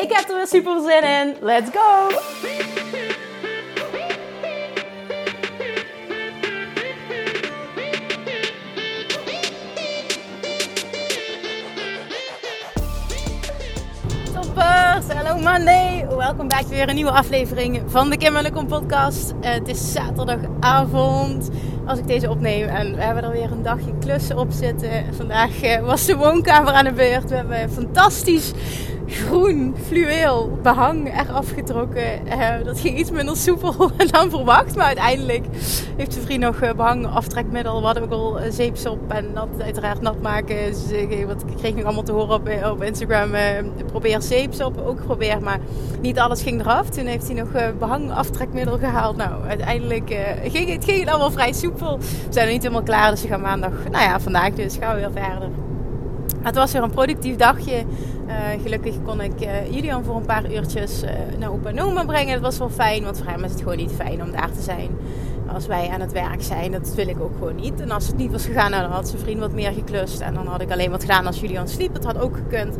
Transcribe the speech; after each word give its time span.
Ik 0.00 0.12
heb 0.12 0.28
er 0.28 0.36
weer 0.36 0.46
super 0.46 0.80
zin 0.80 1.02
in. 1.02 1.36
Let's 1.40 1.70
go! 1.72 2.08
Toppers! 14.32 15.06
Hallo 15.14 15.38
Monday! 15.40 16.06
Welkom 16.08 16.48
bij 16.48 16.64
weer 16.68 16.88
een 16.88 16.94
nieuwe 16.94 17.10
aflevering 17.10 17.82
van 17.86 18.10
de 18.10 18.16
Kim 18.16 18.36
en 18.36 18.52
Kom 18.52 18.66
podcast. 18.66 19.32
Uh, 19.40 19.50
het 19.50 19.68
is 19.68 19.92
zaterdagavond 19.92 21.48
als 21.86 21.98
ik 21.98 22.06
deze 22.06 22.30
opneem 22.30 22.68
en 22.68 22.94
we 22.94 23.02
hebben 23.02 23.24
er 23.24 23.30
weer 23.30 23.52
een 23.52 23.62
dagje 23.62 23.98
klussen 23.98 24.38
op 24.38 24.50
zitten. 24.50 25.14
Vandaag 25.14 25.62
uh, 25.62 25.80
was 25.80 26.06
de 26.06 26.16
woonkamer 26.16 26.72
aan 26.72 26.84
de 26.84 26.92
beurt. 26.92 27.30
We 27.30 27.36
hebben 27.36 27.70
fantastisch 27.70 28.52
groen 29.10 29.74
fluweel 29.86 30.58
behang 30.62 31.20
eraf 31.20 31.50
getrokken. 31.50 32.26
Uh, 32.26 32.64
dat 32.64 32.80
ging 32.80 32.98
iets 32.98 33.10
minder 33.10 33.36
soepel 33.36 33.90
dan 34.10 34.30
verwacht. 34.30 34.76
Maar 34.76 34.86
uiteindelijk 34.86 35.44
heeft 35.96 36.14
de 36.14 36.20
vriend 36.20 36.40
nog 36.40 36.62
uh, 36.62 36.72
behang 36.72 37.06
aftrekmiddel. 37.06 37.78
We 37.80 37.84
hadden 37.84 38.02
ook 38.02 38.10
al 38.10 38.40
uh, 38.40 38.50
zeepsop 38.50 39.12
en 39.12 39.26
dat 39.34 39.48
uiteraard 39.62 40.00
nat 40.00 40.22
maken. 40.22 40.56
Dus 40.56 40.84
wat, 41.26 41.42
ik 41.46 41.56
kreeg 41.56 41.74
nu 41.74 41.84
allemaal 41.84 42.02
te 42.02 42.12
horen 42.12 42.34
op, 42.34 42.50
op 42.72 42.82
Instagram. 42.82 43.30
probeer 43.86 44.22
zeepsop, 44.22 44.80
ook 44.86 45.04
probeer. 45.04 45.42
Maar 45.42 45.58
niet 46.00 46.18
alles 46.18 46.42
ging 46.42 46.60
eraf. 46.60 46.88
Toen 46.88 47.06
heeft 47.06 47.26
hij 47.26 47.36
nog 47.36 47.76
behang 47.78 48.12
aftrekmiddel 48.12 48.78
gehaald. 48.78 49.16
Nou, 49.16 49.44
uiteindelijk 49.48 50.16
ging 50.42 50.70
het 50.72 50.84
ging 50.84 51.08
allemaal 51.08 51.30
vrij 51.30 51.52
soepel. 51.52 51.98
We 51.98 52.04
zijn 52.30 52.44
nog 52.44 52.54
niet 52.54 52.62
helemaal 52.62 52.84
klaar. 52.84 53.10
Dus 53.10 53.22
we 53.22 53.28
gaan 53.28 53.40
maandag, 53.40 53.72
nou 53.90 54.04
ja, 54.04 54.20
vandaag 54.20 54.52
dus 54.52 54.76
gaan 54.76 54.94
we 54.94 55.00
weer 55.00 55.22
verder. 55.22 55.48
Het 56.42 56.54
was 56.54 56.72
weer 56.72 56.82
een 56.82 56.90
productief 56.90 57.36
dagje. 57.36 57.84
Uh, 58.30 58.62
gelukkig 58.62 58.94
kon 59.04 59.20
ik 59.20 59.40
uh, 59.40 59.72
Julian 59.72 60.04
voor 60.04 60.16
een 60.16 60.24
paar 60.24 60.52
uurtjes 60.52 61.02
uh, 61.02 61.10
naar 61.38 61.50
opa 61.50 61.70
Noma 61.70 62.04
brengen. 62.04 62.32
Dat 62.32 62.42
was 62.42 62.58
wel 62.58 62.70
fijn, 62.70 63.04
want 63.04 63.18
voor 63.18 63.26
hem 63.26 63.44
is 63.44 63.50
het 63.50 63.60
gewoon 63.60 63.76
niet 63.76 63.92
fijn 63.92 64.22
om 64.22 64.30
daar 64.30 64.50
te 64.52 64.62
zijn. 64.62 64.90
Als 65.54 65.66
wij 65.66 65.88
aan 65.88 66.00
het 66.00 66.12
werk 66.12 66.42
zijn, 66.42 66.72
dat 66.72 66.94
wil 66.94 67.08
ik 67.08 67.20
ook 67.20 67.32
gewoon 67.38 67.54
niet. 67.54 67.80
En 67.80 67.90
als 67.90 68.06
het 68.06 68.16
niet 68.16 68.32
was 68.32 68.44
gegaan, 68.44 68.70
nou, 68.70 68.82
dan 68.82 68.92
had 68.92 69.08
zijn 69.08 69.20
vriend 69.20 69.40
wat 69.40 69.52
meer 69.52 69.72
geklust. 69.72 70.20
En 70.20 70.34
dan 70.34 70.46
had 70.46 70.60
ik 70.60 70.70
alleen 70.70 70.90
wat 70.90 71.00
gedaan 71.00 71.26
als 71.26 71.40
Julian 71.40 71.68
sliep. 71.68 71.94
Dat 71.94 72.04
had 72.04 72.20
ook 72.20 72.36
gekund. 72.36 72.76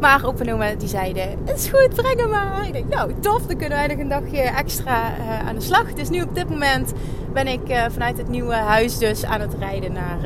Maar 0.00 0.24
opa 0.26 0.44
Noma 0.44 0.74
die 0.74 0.88
zeiden, 0.88 1.28
het 1.44 1.58
is 1.58 1.68
goed, 1.68 1.94
breng 1.94 2.20
hem 2.20 2.30
maar. 2.30 2.66
Ik 2.66 2.72
denk, 2.72 2.94
nou 2.94 3.12
tof, 3.20 3.46
dan 3.46 3.56
kunnen 3.56 3.78
wij 3.78 3.86
nog 3.86 3.98
een 3.98 4.08
dagje 4.08 4.40
extra 4.40 5.12
aan 5.46 5.54
de 5.54 5.60
slag. 5.60 5.92
Dus 5.92 6.08
nu 6.08 6.22
op 6.22 6.34
dit 6.34 6.48
moment 6.48 6.92
ben 7.32 7.46
ik 7.46 7.60
vanuit 7.90 8.18
het 8.18 8.28
nieuwe 8.28 8.54
huis 8.54 8.98
dus 8.98 9.24
aan 9.24 9.40
het 9.40 9.54
rijden 9.58 9.92
naar 9.92 10.18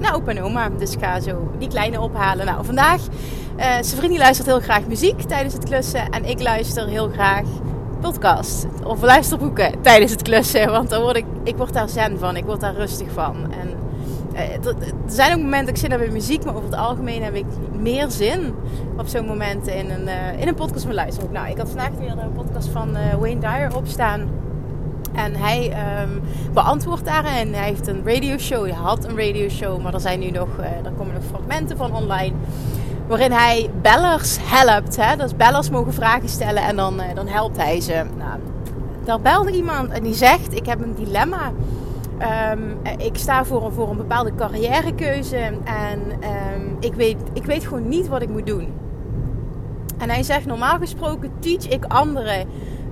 naar 0.00 0.14
opa 0.14 0.30
en 0.30 0.42
oma. 0.42 0.68
Dus 0.78 0.92
ik 0.92 1.00
ga 1.00 1.20
zo 1.20 1.50
die 1.58 1.68
kleine 1.68 2.00
ophalen. 2.00 2.46
Nou, 2.46 2.64
vandaag, 2.64 3.00
uh, 3.00 3.64
zijn 3.64 3.84
vriend 3.84 4.18
luistert 4.18 4.46
heel 4.48 4.60
graag 4.60 4.86
muziek 4.86 5.22
tijdens 5.22 5.54
het 5.54 5.64
klussen. 5.64 6.10
En 6.10 6.24
ik 6.24 6.42
luister 6.42 6.86
heel 6.86 7.08
graag 7.08 7.44
podcast 8.00 8.66
of 8.84 9.02
luisterboeken 9.02 9.82
tijdens 9.82 10.12
het 10.12 10.22
klussen. 10.22 10.70
Want 10.70 10.90
dan 10.90 11.02
word 11.02 11.16
ik, 11.16 11.24
ik 11.44 11.56
word 11.56 11.72
daar 11.72 11.88
zen 11.88 12.18
van. 12.18 12.36
Ik 12.36 12.44
word 12.44 12.60
daar 12.60 12.74
rustig 12.74 13.12
van. 13.12 13.52
En 13.60 13.68
uh, 14.32 14.66
er 14.66 14.74
zijn 15.06 15.32
ook 15.32 15.42
momenten, 15.42 15.68
ik 15.74 15.80
zit 15.80 15.88
naar 15.88 15.98
bij 15.98 16.10
muziek, 16.10 16.44
maar 16.44 16.54
over 16.54 16.70
het 16.70 16.78
algemeen 16.78 17.22
heb 17.22 17.34
ik 17.34 17.44
meer 17.72 18.10
zin 18.10 18.54
op 18.98 19.06
zo'n 19.06 19.26
momenten 19.26 19.74
in 19.74 19.90
een, 19.90 20.06
uh, 20.08 20.40
in 20.40 20.48
een 20.48 20.54
podcast 20.54 20.86
met 20.86 20.94
luisteren. 20.94 21.32
Nou, 21.32 21.48
ik 21.48 21.58
had 21.58 21.68
vandaag 21.68 21.90
weer 21.98 22.18
een 22.18 22.32
podcast 22.32 22.68
van 22.68 22.96
Wayne 23.18 23.40
Dyer 23.40 23.76
opstaan. 23.76 24.39
En 25.14 25.34
hij 25.36 25.72
um, 26.02 26.20
beantwoordt 26.52 27.04
daar 27.04 27.24
en 27.24 27.54
hij 27.54 27.64
heeft 27.64 27.86
een 27.86 28.02
radioshow. 28.04 28.62
Hij 28.62 28.72
had 28.72 29.04
een 29.04 29.16
radioshow, 29.16 29.82
maar 29.82 29.94
er 29.94 30.00
zijn 30.00 30.20
nu 30.20 30.30
nog, 30.30 30.48
uh, 30.60 30.66
komen 30.96 31.14
nog 31.14 31.24
fragmenten 31.28 31.76
van 31.76 31.94
online. 31.94 32.32
Waarin 33.06 33.32
hij 33.32 33.70
bellers 33.82 34.38
helpt. 34.40 34.96
Hè? 34.96 35.16
Dus 35.16 35.36
bellers 35.36 35.70
mogen 35.70 35.92
vragen 35.92 36.28
stellen 36.28 36.62
en 36.62 36.76
dan, 36.76 37.00
uh, 37.00 37.14
dan 37.14 37.26
helpt 37.26 37.56
hij 37.56 37.80
ze. 37.80 38.04
Nou, 38.18 38.40
daar 39.04 39.20
belde 39.20 39.52
iemand 39.52 39.90
en 39.90 40.02
die 40.02 40.14
zegt: 40.14 40.54
Ik 40.54 40.66
heb 40.66 40.82
een 40.82 40.94
dilemma. 40.94 41.52
Um, 42.52 42.78
ik 42.98 43.16
sta 43.16 43.44
voor, 43.44 43.72
voor 43.72 43.90
een 43.90 43.96
bepaalde 43.96 44.34
carrièrekeuze 44.34 45.36
en 45.64 46.00
um, 46.54 46.76
ik, 46.80 46.94
weet, 46.94 47.16
ik 47.32 47.44
weet 47.44 47.64
gewoon 47.64 47.88
niet 47.88 48.08
wat 48.08 48.22
ik 48.22 48.28
moet 48.28 48.46
doen. 48.46 48.72
En 49.98 50.10
hij 50.10 50.22
zegt: 50.22 50.46
Normaal 50.46 50.78
gesproken 50.78 51.30
teach 51.38 51.68
ik 51.68 51.84
anderen 51.84 52.48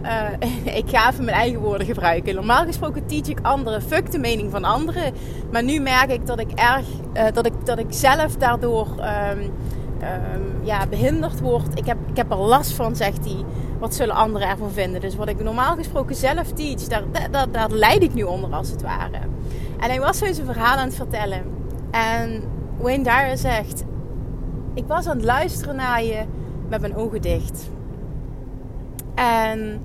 uh, 0.09 0.75
ik 0.81 0.85
ga 0.87 1.11
even 1.11 1.25
mijn 1.25 1.37
eigen 1.37 1.61
woorden 1.61 1.87
gebruiken. 1.87 2.35
Normaal 2.35 2.65
gesproken 2.65 3.07
teach 3.07 3.29
ik 3.29 3.39
anderen. 3.43 3.83
Fuck 3.83 4.11
de 4.11 4.19
mening 4.19 4.51
van 4.51 4.65
anderen. 4.65 5.13
Maar 5.53 5.63
nu 5.63 5.81
merk 5.81 6.11
ik 6.11 6.27
dat 6.27 6.41
ik 6.41 6.51
erg, 6.51 6.87
uh, 7.15 7.25
dat, 7.33 7.47
ik, 7.47 7.53
dat 7.65 7.79
ik 7.79 7.87
zelf 7.89 8.37
daardoor 8.37 8.87
um, 8.87 9.41
um, 9.41 10.61
ja, 10.63 10.87
behinderd 10.87 11.41
word. 11.41 11.79
Ik 11.79 11.87
heb, 11.87 11.97
ik 12.11 12.17
heb 12.17 12.31
er 12.31 12.37
last 12.37 12.73
van, 12.73 12.97
zegt 12.97 13.25
hij. 13.25 13.45
Wat 13.79 13.95
zullen 13.95 14.15
anderen 14.15 14.49
ervan 14.49 14.71
vinden? 14.71 15.01
Dus 15.01 15.17
wat 15.17 15.29
ik 15.29 15.43
normaal 15.43 15.77
gesproken 15.77 16.17
zelf 16.17 16.53
teach, 16.53 16.81
daar, 16.81 17.03
daar, 17.31 17.51
daar 17.51 17.71
leid 17.71 18.03
ik 18.03 18.15
nu 18.15 18.23
onder 18.23 18.51
als 18.51 18.71
het 18.71 18.83
ware. 18.83 19.19
En 19.79 19.89
hij 19.89 20.01
was 20.01 20.19
zo 20.19 20.33
zijn 20.33 20.47
verhaal 20.47 20.77
aan 20.77 20.87
het 20.87 20.95
vertellen. 20.95 21.43
En 21.91 22.43
Wayne 22.79 23.05
Dyer 23.05 23.37
zegt: 23.37 23.85
Ik 24.75 24.85
was 24.87 25.07
aan 25.07 25.17
het 25.17 25.25
luisteren 25.25 25.77
naar 25.77 26.03
je 26.03 26.25
met 26.69 26.81
mijn 26.81 26.97
ogen 26.97 27.23
dicht. 27.23 27.71
En 29.15 29.81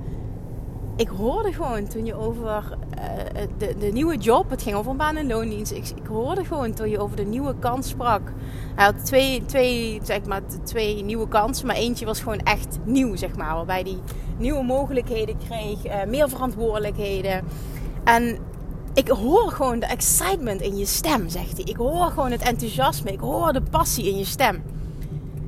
ik 0.95 1.07
hoorde 1.07 1.53
gewoon 1.53 1.87
toen 1.87 2.05
je 2.05 2.15
over 2.15 2.77
uh, 2.97 3.41
de, 3.57 3.75
de 3.79 3.85
nieuwe 3.85 4.17
job, 4.17 4.49
het 4.49 4.61
ging 4.61 4.75
over 4.75 4.91
een 4.91 4.97
baan 4.97 5.15
en 5.15 5.27
loondienst. 5.27 5.71
Ik, 5.71 5.89
ik 5.89 6.05
hoorde 6.07 6.45
gewoon 6.45 6.73
toen 6.73 6.89
je 6.89 6.99
over 6.99 7.15
de 7.15 7.25
nieuwe 7.25 7.55
kans 7.59 7.89
sprak. 7.89 8.21
Hij 8.75 8.85
had 8.85 9.05
twee, 9.05 9.45
twee, 9.45 9.99
zeg 10.03 10.25
maar, 10.25 10.41
twee 10.63 11.03
nieuwe 11.03 11.27
kansen, 11.27 11.67
maar 11.67 11.75
eentje 11.75 12.05
was 12.05 12.19
gewoon 12.19 12.39
echt 12.39 12.77
nieuw, 12.83 13.15
zeg 13.15 13.35
maar. 13.35 13.55
Waarbij 13.55 13.81
hij 13.81 13.97
nieuwe 14.37 14.63
mogelijkheden 14.63 15.37
kreeg, 15.47 15.85
uh, 15.85 16.03
meer 16.07 16.29
verantwoordelijkheden. 16.29 17.43
En 18.03 18.37
ik 18.93 19.07
hoor 19.07 19.51
gewoon 19.51 19.79
de 19.79 19.85
excitement 19.85 20.61
in 20.61 20.77
je 20.77 20.85
stem, 20.85 21.29
zegt 21.29 21.57
hij. 21.57 21.65
Ik 21.65 21.75
hoor 21.75 22.05
gewoon 22.05 22.31
het 22.31 22.41
enthousiasme, 22.41 23.11
ik 23.11 23.19
hoor 23.19 23.53
de 23.53 23.61
passie 23.61 24.09
in 24.09 24.17
je 24.17 24.25
stem. 24.25 24.63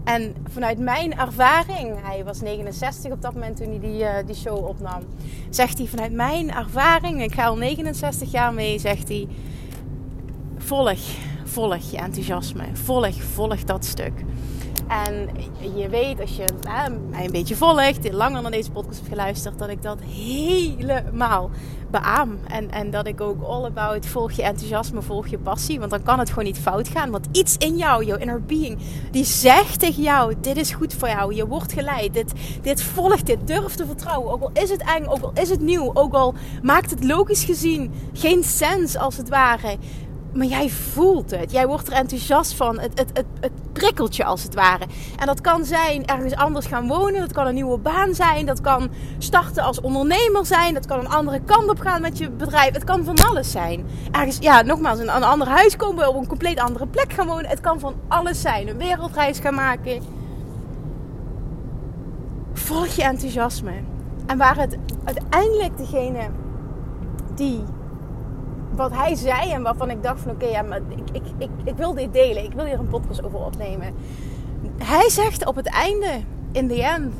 En 0.05 0.35
vanuit 0.49 0.79
mijn 0.79 1.17
ervaring, 1.17 1.95
hij 2.01 2.23
was 2.23 2.41
69 2.41 3.11
op 3.11 3.21
dat 3.21 3.33
moment 3.33 3.57
toen 3.57 3.69
hij 3.69 3.79
die, 3.79 3.99
uh, 3.99 4.09
die 4.25 4.35
show 4.35 4.67
opnam, 4.67 5.01
zegt 5.49 5.77
hij 5.77 5.87
vanuit 5.87 6.11
mijn 6.11 6.51
ervaring, 6.51 7.23
ik 7.23 7.33
ga 7.33 7.45
al 7.45 7.57
69 7.57 8.31
jaar 8.31 8.53
mee, 8.53 8.79
zegt 8.79 9.07
hij, 9.07 9.27
volg, 10.57 10.99
volg 11.43 11.91
je 11.91 11.97
enthousiasme, 11.97 12.63
volg, 12.73 13.23
volg 13.23 13.63
dat 13.63 13.85
stuk. 13.85 14.13
En 14.87 15.29
je 15.75 15.89
weet, 15.89 16.21
als 16.21 16.35
je 16.35 16.45
mij 17.09 17.25
een 17.25 17.31
beetje 17.31 17.55
volgt, 17.55 18.11
langer 18.11 18.41
naar 18.41 18.51
deze 18.51 18.71
podcast 18.71 18.97
hebt 18.97 19.09
geluisterd, 19.09 19.59
dat 19.59 19.69
ik 19.69 19.81
dat 19.81 19.99
helemaal 20.01 21.49
beaam. 21.91 22.37
En, 22.47 22.71
en 22.71 22.91
dat 22.91 23.07
ik 23.07 23.21
ook 23.21 23.43
all 23.43 23.65
about 23.65 24.05
volg 24.05 24.31
je 24.31 24.43
enthousiasme, 24.43 25.01
volg 25.01 25.27
je 25.27 25.37
passie. 25.37 25.79
Want 25.79 25.91
dan 25.91 26.03
kan 26.03 26.19
het 26.19 26.29
gewoon 26.29 26.43
niet 26.43 26.59
fout 26.59 26.87
gaan. 26.87 27.11
Want 27.11 27.27
iets 27.31 27.57
in 27.57 27.77
jou, 27.77 28.05
jouw 28.05 28.17
inner 28.17 28.41
being, 28.43 28.77
die 29.11 29.25
zegt 29.25 29.79
tegen 29.79 30.03
jou: 30.03 30.33
dit 30.41 30.57
is 30.57 30.71
goed 30.71 30.93
voor 30.93 31.07
jou. 31.07 31.33
Je 31.33 31.47
wordt 31.47 31.73
geleid. 31.73 32.13
Dit, 32.13 32.33
dit 32.61 32.83
volgt 32.83 33.25
dit. 33.25 33.47
Durf 33.47 33.75
te 33.75 33.85
vertrouwen. 33.85 34.31
Ook 34.31 34.41
al 34.41 34.51
is 34.53 34.69
het 34.69 34.83
eng, 34.95 35.05
ook 35.05 35.21
al 35.21 35.31
is 35.33 35.49
het 35.49 35.61
nieuw, 35.61 35.91
ook 35.93 36.13
al 36.13 36.33
maakt 36.61 36.89
het 36.89 37.03
logisch 37.03 37.43
gezien 37.43 37.91
geen 38.13 38.43
sens 38.43 38.97
als 38.97 39.17
het 39.17 39.29
ware. 39.29 39.77
Maar 40.35 40.45
jij 40.45 40.69
voelt 40.69 41.31
het. 41.31 41.51
Jij 41.51 41.67
wordt 41.67 41.87
er 41.87 41.93
enthousiast 41.93 42.53
van. 42.53 42.79
Het, 42.79 42.99
het, 42.99 43.09
het, 43.13 43.25
het 43.39 43.51
prikkelt 43.71 44.15
je 44.15 44.23
als 44.23 44.43
het 44.43 44.53
ware. 44.53 44.85
En 45.17 45.25
dat 45.25 45.41
kan 45.41 45.65
zijn 45.65 46.05
ergens 46.05 46.35
anders 46.35 46.65
gaan 46.65 46.87
wonen. 46.87 47.19
Dat 47.19 47.33
kan 47.33 47.47
een 47.47 47.53
nieuwe 47.53 47.77
baan 47.77 48.15
zijn. 48.15 48.45
Dat 48.45 48.61
kan 48.61 48.89
starten 49.17 49.63
als 49.63 49.81
ondernemer 49.81 50.45
zijn. 50.45 50.73
Dat 50.73 50.85
kan 50.85 50.99
een 50.99 51.09
andere 51.09 51.41
kant 51.45 51.69
op 51.69 51.79
gaan 51.79 52.01
met 52.01 52.17
je 52.17 52.29
bedrijf. 52.29 52.73
Het 52.73 52.83
kan 52.83 53.03
van 53.03 53.15
alles 53.15 53.51
zijn. 53.51 53.85
Ergens, 54.11 54.37
ja, 54.39 54.61
nogmaals, 54.61 54.99
een, 54.99 55.15
een 55.15 55.23
ander 55.23 55.47
huis 55.47 55.75
komen. 55.75 56.07
Op 56.07 56.15
een 56.15 56.27
compleet 56.27 56.59
andere 56.59 56.87
plek 56.87 57.13
gaan 57.13 57.27
wonen. 57.27 57.49
Het 57.49 57.61
kan 57.61 57.79
van 57.79 57.95
alles 58.07 58.41
zijn. 58.41 58.67
Een 58.67 58.77
wereldreis 58.77 59.39
gaan 59.39 59.55
maken. 59.55 60.01
Volg 62.53 62.87
je 62.87 63.03
enthousiasme. 63.03 63.73
En 64.25 64.37
waar 64.37 64.57
het 64.57 64.77
uiteindelijk 65.03 65.77
degene 65.77 66.29
die 67.35 67.63
wat 68.75 68.91
hij 68.93 69.15
zei 69.15 69.51
en 69.51 69.61
waarvan 69.61 69.89
ik 69.89 70.03
dacht 70.03 70.21
van 70.21 70.31
oké, 70.31 70.45
ja, 70.45 70.61
maar 70.61 70.79
ik, 70.89 71.09
ik, 71.11 71.23
ik, 71.37 71.49
ik 71.63 71.75
wil 71.75 71.93
dit 71.93 72.13
delen. 72.13 72.43
Ik 72.43 72.53
wil 72.53 72.65
hier 72.65 72.79
een 72.79 72.87
podcast 72.87 73.23
over 73.23 73.39
opnemen. 73.39 73.93
Hij 74.77 75.09
zegt 75.09 75.45
op 75.45 75.55
het 75.55 75.67
einde, 75.67 76.09
in 76.51 76.67
the 76.67 76.83
end, 76.83 77.13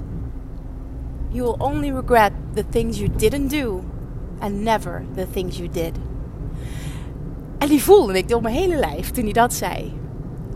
you 1.30 1.44
will 1.44 1.68
only 1.68 1.92
regret 1.92 2.32
the 2.54 2.64
things 2.70 2.98
you 2.98 3.10
didn't 3.16 3.50
do 3.50 3.84
and 4.40 4.54
never 4.62 5.04
the 5.16 5.28
things 5.32 5.58
you 5.58 5.70
did. 5.70 5.92
En 7.58 7.68
die 7.68 7.84
voelde 7.84 8.18
ik 8.18 8.30
door 8.30 8.42
mijn 8.42 8.56
hele 8.56 8.76
lijf 8.76 9.12
toen 9.12 9.24
hij 9.24 9.34
dat 9.34 9.54
zei. 9.54 9.94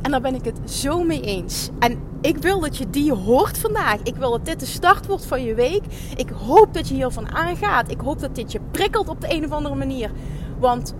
En 0.01 0.11
daar 0.11 0.21
ben 0.21 0.35
ik 0.35 0.45
het 0.45 0.71
zo 0.71 1.03
mee 1.03 1.21
eens. 1.21 1.69
En 1.79 1.99
ik 2.21 2.37
wil 2.37 2.59
dat 2.59 2.77
je 2.77 2.89
die 2.89 3.13
hoort 3.13 3.57
vandaag. 3.57 3.99
Ik 4.03 4.15
wil 4.15 4.31
dat 4.31 4.45
dit 4.45 4.59
de 4.59 4.65
start 4.65 5.07
wordt 5.07 5.25
van 5.25 5.43
je 5.43 5.53
week. 5.53 5.83
Ik 6.15 6.29
hoop 6.29 6.73
dat 6.73 6.87
je 6.87 6.93
hiervan 6.93 7.35
aangaat. 7.35 7.91
Ik 7.91 7.99
hoop 7.99 8.19
dat 8.19 8.35
dit 8.35 8.51
je 8.51 8.59
prikkelt 8.71 9.09
op 9.09 9.21
de 9.21 9.33
een 9.33 9.45
of 9.45 9.51
andere 9.51 9.75
manier. 9.75 10.11
Want 10.59 10.95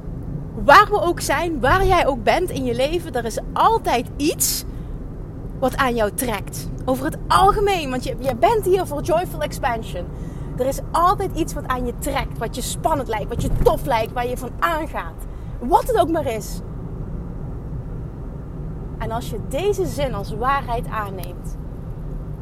waar 0.63 0.88
we 0.89 1.01
ook 1.01 1.19
zijn, 1.19 1.59
waar 1.59 1.85
jij 1.85 2.07
ook 2.07 2.23
bent 2.23 2.50
in 2.50 2.65
je 2.65 2.75
leven, 2.75 3.13
er 3.13 3.25
is 3.25 3.39
altijd 3.53 4.07
iets 4.15 4.65
wat 5.59 5.77
aan 5.77 5.95
jou 5.95 6.11
trekt. 6.13 6.69
Over 6.85 7.06
het 7.06 7.17
algemeen, 7.27 7.89
want 7.89 8.03
je, 8.03 8.15
je 8.19 8.35
bent 8.35 8.65
hier 8.65 8.85
voor 8.85 9.01
Joyful 9.01 9.41
Expansion. 9.41 10.06
Er 10.57 10.65
is 10.65 10.79
altijd 10.91 11.31
iets 11.35 11.53
wat 11.53 11.67
aan 11.67 11.85
je 11.85 11.94
trekt, 12.00 12.38
wat 12.38 12.56
je 12.56 12.61
spannend 12.61 13.07
lijkt, 13.07 13.29
wat 13.29 13.41
je 13.41 13.50
tof 13.63 13.85
lijkt, 13.85 14.13
waar 14.13 14.27
je 14.27 14.38
van 14.38 14.51
aangaat. 14.59 15.25
Wat 15.59 15.88
het 15.88 16.00
ook 16.00 16.09
maar 16.09 16.25
is. 16.25 16.59
En 18.97 19.12
als 19.12 19.29
je 19.29 19.39
deze 19.50 19.85
zin 19.85 20.13
als 20.13 20.35
waarheid 20.35 20.88
aanneemt, 20.88 21.57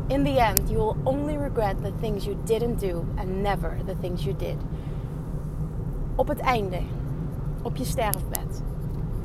in 0.07 0.23
the 0.23 0.39
end 0.39 0.69
you 0.69 0.77
will 0.77 0.95
only 1.03 1.37
regret 1.37 1.83
the 1.83 1.91
things 2.01 2.25
you 2.25 2.37
didn't 2.43 2.79
do 2.79 3.05
and 3.15 3.41
never 3.41 3.77
the 3.85 3.95
things 3.99 4.23
you 4.23 4.35
did. 4.35 4.55
Op 6.15 6.27
het 6.27 6.39
einde, 6.39 6.79
op 7.62 7.75
je 7.75 7.86
sterfbed, 7.86 8.62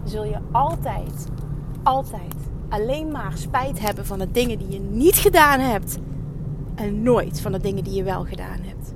zul 0.05 0.25
je 0.25 0.39
altijd, 0.51 1.27
altijd 1.83 2.35
alleen 2.69 3.11
maar 3.11 3.33
spijt 3.37 3.81
hebben 3.81 4.07
van 4.07 4.19
de 4.19 4.31
dingen 4.31 4.59
die 4.59 4.71
je 4.71 4.81
niet 4.81 5.15
gedaan 5.15 5.61
hebt 5.61 5.99
en 6.75 7.03
nooit 7.03 7.41
van 7.41 7.53
de 7.53 7.59
dingen 7.59 7.85
die 7.85 7.95
je 7.95 8.03
wel 8.03 8.25
gedaan 8.25 8.61
hebt. 8.63 8.95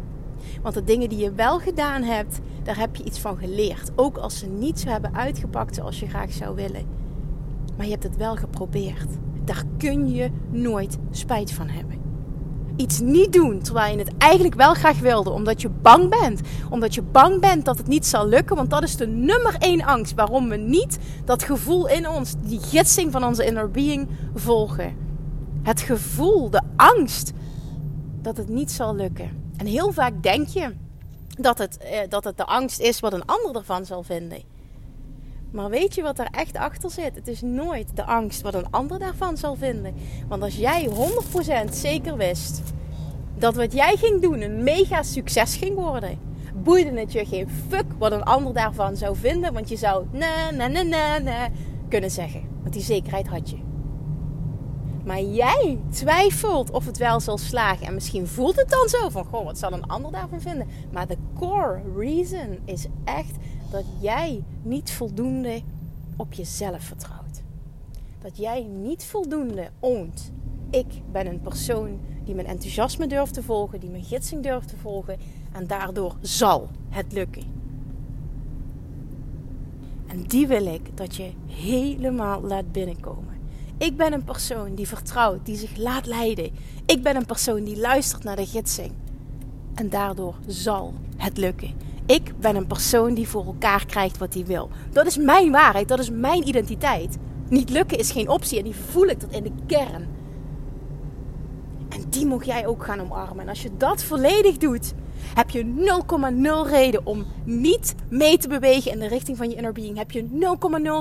Want 0.63 0.75
de 0.75 0.85
dingen 0.85 1.09
die 1.09 1.19
je 1.19 1.33
wel 1.33 1.59
gedaan 1.59 2.03
hebt, 2.03 2.41
daar 2.63 2.79
heb 2.79 2.97
je 2.97 3.05
iets 3.05 3.19
van 3.19 3.37
geleerd. 3.37 3.93
Ook 3.95 4.17
als 4.17 4.39
ze 4.39 4.47
niet 4.47 4.81
zo 4.81 4.89
hebben 4.89 5.15
uitgepakt 5.15 5.75
zoals 5.75 6.01
je 6.01 6.09
graag 6.09 6.33
zou 6.33 6.55
willen. 6.55 6.85
Maar 7.77 7.87
je 7.87 7.93
hebt 7.93 8.03
het 8.03 8.17
wel 8.17 8.37
geprobeerd. 8.37 9.09
Daar 9.45 9.65
kun 9.77 10.15
je 10.15 10.31
nooit 10.51 10.99
spijt 11.11 11.53
van 11.53 11.69
hebben. 11.69 12.06
Iets 12.77 13.01
niet 13.01 13.33
doen 13.33 13.61
terwijl 13.61 13.93
je 13.93 14.05
het 14.05 14.17
eigenlijk 14.19 14.55
wel 14.55 14.75
graag 14.75 14.99
wilde, 14.99 15.31
omdat 15.31 15.61
je 15.63 15.69
bang 15.69 16.11
bent. 16.21 16.41
Omdat 16.71 16.95
je 16.95 17.03
bang 17.03 17.41
bent 17.41 17.65
dat 17.65 17.79
het 17.79 17.87
niet 17.87 18.07
zal 18.07 18.29
lukken, 18.29 18.57
want 18.57 18.71
dat 18.71 18.83
is 18.83 18.97
de 18.97 19.07
nummer 19.07 19.57
één 19.59 19.85
angst 19.85 20.15
waarom 20.15 20.49
we 20.49 20.57
niet 20.57 20.99
dat 21.25 21.43
gevoel 21.43 21.89
in 21.89 22.09
ons, 22.09 22.35
die 22.41 22.61
gidsing 22.61 23.13
van 23.13 23.25
onze 23.25 23.45
inner 23.45 23.71
being, 23.71 24.09
volgen. 24.35 24.97
Het 25.63 25.81
gevoel, 25.81 26.51
de 26.51 26.63
angst 26.77 27.33
dat 28.23 28.37
het 28.37 28.49
niet 28.49 28.71
zal 28.71 28.95
lukken. 28.95 29.53
En 29.57 29.67
heel 29.67 29.93
vaak 29.93 30.23
denk 30.23 30.49
je 30.49 30.75
dat 31.39 31.59
het, 31.59 31.77
eh, 31.77 31.99
dat 32.09 32.25
het 32.25 32.37
de 32.37 32.45
angst 32.45 32.81
is 32.81 33.01
wat 33.01 33.13
een 33.13 33.25
ander 33.25 33.57
ervan 33.57 33.85
zal 33.85 34.03
vinden. 34.03 34.56
Maar 35.57 35.71
weet 35.71 35.95
je 35.95 36.03
wat 36.03 36.19
er 36.19 36.29
echt 36.31 36.57
achter 36.57 36.91
zit? 36.91 37.15
Het 37.15 37.29
is 37.29 37.41
nooit 37.41 37.97
de 37.97 38.05
angst 38.05 38.43
wat 38.43 38.55
een 38.55 38.71
ander 38.71 38.99
daarvan 38.99 39.37
zal 39.37 39.55
vinden. 39.55 39.95
Want 40.29 40.43
als 40.43 40.57
jij 40.57 40.89
100% 41.69 41.71
zeker 41.73 42.17
wist 42.17 42.63
dat 43.39 43.55
wat 43.55 43.73
jij 43.73 43.97
ging 43.97 44.23
doen 44.23 44.41
een 44.41 44.63
mega 44.63 45.03
succes 45.03 45.57
ging 45.57 45.75
worden, 45.75 46.19
boeide 46.55 47.01
het 47.01 47.13
je 47.13 47.25
geen 47.25 47.49
fuck 47.69 47.85
wat 47.99 48.13
een 48.13 48.23
ander 48.23 48.53
daarvan 48.53 48.97
zou 48.97 49.17
vinden. 49.17 49.53
Want 49.53 49.69
je 49.69 49.77
zou 49.77 50.05
nee, 50.11 50.53
nee, 50.53 50.69
nee, 50.69 50.85
nee, 50.85 51.21
nee 51.21 51.49
kunnen 51.89 52.11
zeggen. 52.11 52.43
Want 52.63 52.73
die 52.73 52.83
zekerheid 52.83 53.29
had 53.29 53.51
je. 53.51 53.57
Maar 55.05 55.23
jij 55.23 55.79
twijfelt 55.91 56.71
of 56.71 56.87
het 56.87 56.99
wel 56.99 57.21
zal 57.21 57.39
slagen. 57.39 57.87
En 57.87 57.95
misschien 57.95 58.27
voelt 58.27 58.57
het 58.57 58.71
dan 58.71 58.89
zo 58.89 59.09
van, 59.09 59.25
goh, 59.25 59.45
wat 59.45 59.59
zal 59.59 59.73
een 59.73 59.87
ander 59.87 60.13
daarvan 60.13 60.41
vinden? 60.41 60.69
Maar 60.93 61.07
de 61.07 61.17
core 61.35 61.81
reason 61.97 62.59
is 62.65 62.87
echt 63.05 63.37
dat 63.71 63.85
jij 64.01 64.43
niet 64.63 64.93
voldoende 64.93 65.63
op 66.17 66.33
jezelf 66.33 66.83
vertrouwt. 66.83 67.43
Dat 68.23 68.37
jij 68.37 68.63
niet 68.63 69.05
voldoende 69.05 69.71
oont. 69.81 70.33
Ik 70.71 70.87
ben 71.13 71.27
een 71.27 71.41
persoon 71.41 72.01
die 72.25 72.35
mijn 72.35 72.47
enthousiasme 72.47 73.07
durft 73.07 73.35
te 73.35 73.43
volgen, 73.43 73.81
die 73.81 73.91
mijn 73.91 74.05
gidsing 74.05 74.43
durft 74.43 74.69
te 74.69 74.77
volgen. 74.77 75.19
En 75.53 75.67
daardoor 75.67 76.17
zal 76.21 76.69
het 76.89 77.13
lukken. 77.13 77.43
En 80.07 80.23
die 80.23 80.47
wil 80.47 80.67
ik 80.67 80.97
dat 80.97 81.17
je 81.17 81.33
helemaal 81.47 82.43
laat 82.43 82.73
binnenkomen. 82.73 83.35
Ik 83.79 83.97
ben 83.97 84.13
een 84.13 84.25
persoon 84.25 84.75
die 84.75 84.89
vertrouwt, 84.89 85.47
die 85.47 85.57
zich 85.57 85.77
laat 85.77 86.07
leiden. 86.07 86.51
Ik 86.87 87.03
ben 87.03 87.17
een 87.17 87.27
persoon 87.27 87.65
die 87.65 87.79
luistert 87.79 88.25
naar 88.25 88.37
de 88.37 88.47
gidsing. 88.47 88.93
En 89.75 89.89
daardoor 89.89 90.35
zal 90.47 90.95
het 91.17 91.37
lukken. 91.37 91.86
Ik 92.07 92.39
ben 92.41 92.57
een 92.57 92.67
persoon 92.67 93.15
die 93.15 93.29
voor 93.29 93.45
elkaar 93.45 93.87
krijgt 93.87 94.19
wat 94.19 94.35
hij 94.35 94.45
wil. 94.45 94.71
Dat 94.93 95.07
is 95.07 95.17
mijn 95.17 95.51
waarheid, 95.51 95.89
dat 95.89 95.99
is 95.99 96.11
mijn 96.11 96.49
identiteit. 96.49 97.17
Niet 97.49 97.71
lukken 97.71 97.99
is 97.99 98.11
geen 98.11 98.29
optie 98.29 98.59
en 98.59 98.65
die 98.65 98.75
voel 98.75 99.07
ik 99.07 99.19
tot 99.19 99.33
in 99.33 99.43
de 99.43 99.53
kern. 99.67 100.09
En 101.89 102.05
die 102.09 102.27
mag 102.27 102.45
jij 102.45 102.67
ook 102.67 102.85
gaan 102.85 103.01
omarmen. 103.01 103.41
En 103.41 103.49
als 103.49 103.63
je 103.63 103.71
dat 103.77 104.03
volledig 104.03 104.57
doet, 104.57 104.93
heb 105.35 105.51
je 105.51 105.65
0,0 106.67 106.71
reden 106.71 107.07
om 107.07 107.27
niet 107.45 107.95
mee 108.09 108.39
te 108.39 108.49
bewegen 108.49 108.93
in 108.93 108.99
de 108.99 109.09
richting 109.09 109.37
van 109.37 109.51
je 109.51 109.57
inner 109.57 109.73
being. 109.73 109.97
Heb 109.97 110.11
je 110.11 110.23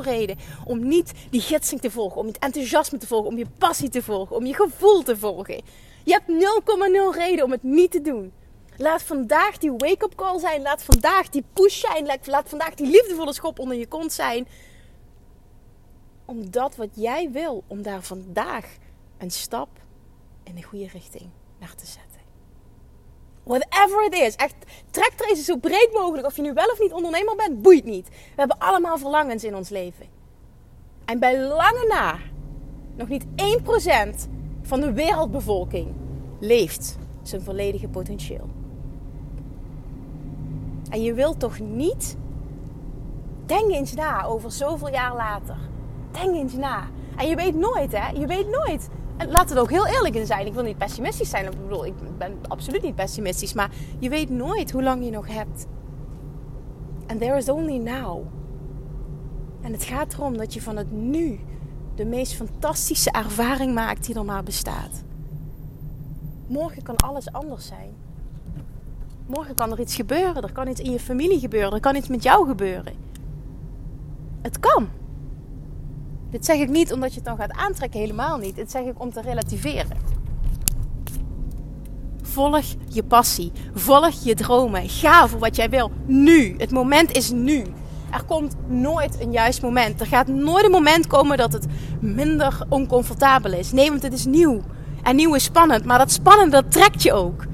0,0 0.01 0.05
reden 0.05 0.37
om 0.63 0.87
niet 0.87 1.13
die 1.29 1.41
gidsing 1.41 1.81
te 1.81 1.91
volgen, 1.91 2.21
om 2.21 2.27
het 2.27 2.39
enthousiasme 2.39 2.97
te 2.97 3.07
volgen, 3.07 3.29
om 3.29 3.37
je 3.37 3.45
passie 3.57 3.89
te 3.89 4.01
volgen, 4.01 4.35
om 4.35 4.45
je 4.45 4.53
gevoel 4.53 5.03
te 5.03 5.17
volgen. 5.17 5.61
Je 6.03 6.11
hebt 6.11 6.31
0,0 7.13 7.17
reden 7.17 7.45
om 7.45 7.51
het 7.51 7.63
niet 7.63 7.91
te 7.91 8.01
doen. 8.01 8.31
Laat 8.77 9.01
vandaag 9.01 9.57
die 9.57 9.71
wake-up 9.71 10.15
call 10.15 10.39
zijn. 10.39 10.61
Laat 10.61 10.83
vandaag 10.83 11.29
die 11.29 11.43
push 11.53 11.79
zijn. 11.79 12.05
Laat 12.25 12.49
vandaag 12.49 12.73
die 12.73 12.87
liefdevolle 12.87 13.33
schop 13.33 13.59
onder 13.59 13.77
je 13.77 13.87
kont 13.87 14.13
zijn. 14.13 14.47
Om 16.25 16.51
dat 16.51 16.75
wat 16.75 16.89
jij 16.93 17.31
wil, 17.31 17.63
om 17.67 17.81
daar 17.81 18.03
vandaag 18.03 18.77
een 19.17 19.31
stap 19.31 19.69
in 20.43 20.55
de 20.55 20.63
goede 20.63 20.87
richting 20.87 21.29
naar 21.59 21.75
te 21.75 21.85
zetten. 21.85 22.21
Whatever 23.43 24.05
it 24.05 24.13
is. 24.13 24.35
Echt, 24.35 24.55
trek 24.89 25.11
er 25.17 25.29
eens 25.29 25.45
zo 25.45 25.57
breed 25.57 25.89
mogelijk. 25.93 26.27
Of 26.27 26.35
je 26.35 26.41
nu 26.41 26.53
wel 26.53 26.67
of 26.67 26.79
niet 26.79 26.93
ondernemer 26.93 27.35
bent, 27.35 27.61
boeit 27.61 27.85
niet. 27.85 28.07
We 28.09 28.35
hebben 28.35 28.57
allemaal 28.57 28.97
verlangens 28.97 29.43
in 29.43 29.55
ons 29.55 29.69
leven. 29.69 30.05
En 31.05 31.19
bij 31.19 31.39
lange 31.41 31.87
na, 31.87 32.17
nog 32.95 33.07
niet 33.07 33.25
1% 33.25 34.29
van 34.61 34.81
de 34.81 34.93
wereldbevolking 34.93 35.93
leeft 36.39 36.97
zijn 37.23 37.41
volledige 37.41 37.87
potentieel. 37.87 38.49
En 40.89 41.01
je 41.01 41.13
wilt 41.13 41.39
toch 41.39 41.59
niet. 41.59 42.17
Denk 43.45 43.71
eens 43.71 43.93
na 43.93 44.23
over 44.23 44.51
zoveel 44.51 44.89
jaar 44.89 45.15
later. 45.15 45.57
Denk 46.11 46.35
eens 46.35 46.53
na. 46.53 46.83
En 47.15 47.27
je 47.27 47.35
weet 47.35 47.55
nooit, 47.55 47.91
hè? 47.91 48.09
Je 48.09 48.27
weet 48.27 48.49
nooit. 48.49 48.89
En 49.17 49.31
laat 49.31 49.49
het 49.49 49.59
ook 49.59 49.69
heel 49.69 49.87
eerlijk 49.87 50.15
in 50.15 50.25
zijn. 50.25 50.45
Ik 50.45 50.53
wil 50.53 50.63
niet 50.63 50.77
pessimistisch 50.77 51.29
zijn. 51.29 51.45
Ik 51.45 51.61
bedoel, 51.61 51.85
ik 51.85 52.17
ben 52.17 52.37
absoluut 52.47 52.81
niet 52.81 52.95
pessimistisch. 52.95 53.53
Maar 53.53 53.71
je 53.99 54.09
weet 54.09 54.29
nooit 54.29 54.71
hoe 54.71 54.83
lang 54.83 55.05
je 55.05 55.11
nog 55.11 55.27
hebt. 55.27 55.65
And 57.07 57.19
there 57.19 57.37
is 57.37 57.49
only 57.49 57.77
now. 57.77 58.25
En 59.61 59.71
het 59.71 59.83
gaat 59.83 60.13
erom 60.13 60.37
dat 60.37 60.53
je 60.53 60.61
van 60.61 60.77
het 60.77 60.91
nu 60.91 61.39
de 61.95 62.05
meest 62.05 62.33
fantastische 62.33 63.11
ervaring 63.11 63.73
maakt 63.73 64.05
die 64.05 64.15
er 64.15 64.25
maar 64.25 64.43
bestaat. 64.43 65.03
Morgen 66.47 66.83
kan 66.83 66.95
alles 66.95 67.31
anders 67.31 67.67
zijn. 67.67 68.04
Morgen 69.27 69.55
kan 69.55 69.71
er 69.71 69.79
iets 69.79 69.95
gebeuren. 69.95 70.43
Er 70.43 70.51
kan 70.51 70.67
iets 70.67 70.81
in 70.81 70.91
je 70.91 70.99
familie 70.99 71.39
gebeuren. 71.39 71.73
Er 71.73 71.79
kan 71.79 71.95
iets 71.95 72.07
met 72.07 72.23
jou 72.23 72.47
gebeuren. 72.47 72.93
Het 74.41 74.59
kan. 74.59 74.89
Dit 76.29 76.45
zeg 76.45 76.59
ik 76.59 76.69
niet 76.69 76.93
omdat 76.93 77.09
je 77.09 77.15
het 77.15 77.25
dan 77.25 77.37
gaat 77.37 77.51
aantrekken, 77.51 77.99
helemaal 77.99 78.37
niet. 78.37 78.55
Dit 78.55 78.71
zeg 78.71 78.83
ik 78.83 79.01
om 79.01 79.11
te 79.11 79.21
relativeren. 79.21 79.97
Volg 82.21 82.65
je 82.87 83.03
passie. 83.03 83.51
Volg 83.73 84.23
je 84.23 84.35
dromen. 84.35 84.89
Ga 84.89 85.27
voor 85.27 85.39
wat 85.39 85.55
jij 85.55 85.69
wil. 85.69 85.91
Nu. 86.05 86.55
Het 86.57 86.71
moment 86.71 87.11
is 87.11 87.31
nu. 87.31 87.63
Er 88.11 88.23
komt 88.23 88.55
nooit 88.67 89.21
een 89.21 89.31
juist 89.31 89.61
moment. 89.61 90.01
Er 90.01 90.07
gaat 90.07 90.27
nooit 90.27 90.65
een 90.65 90.71
moment 90.71 91.07
komen 91.07 91.37
dat 91.37 91.53
het 91.53 91.65
minder 91.99 92.65
oncomfortabel 92.69 93.53
is. 93.53 93.71
Nee, 93.71 93.89
want 93.89 94.01
het 94.01 94.13
is 94.13 94.25
nieuw. 94.25 94.61
En 95.03 95.15
nieuw 95.15 95.33
is 95.33 95.43
spannend. 95.43 95.85
Maar 95.85 95.97
dat 95.97 96.11
spannende, 96.11 96.51
dat 96.51 96.71
trekt 96.71 97.03
je 97.03 97.13
ook. 97.13 97.45